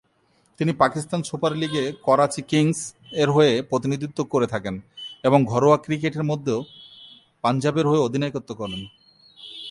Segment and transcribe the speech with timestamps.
[0.59, 2.79] তিনি পাকিস্তান সুপার লীগ-এ করাচি কিংস
[3.11, 4.75] এর হয়ে প্রতিনিধিত্ব করে থাকেন
[5.23, 6.47] এবং ঘরোয়া ক্রিকেটে মধ্য
[7.43, 8.81] পাঞ্জাবের হয়ে অধিনায়কত্ব করেন।